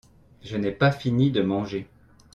Je 0.41 0.57
n'ai 0.57 0.71
pas 0.71 0.89
fini 0.91 1.29
de 1.29 1.43
manger. 1.43 1.87